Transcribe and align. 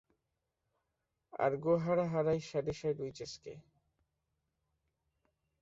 আর 1.33 1.51
গো-হারা 1.63 2.05
হারাই 2.13 2.39
Shadyside 2.49 2.97
witches 3.03 3.33
কে। 3.43 3.53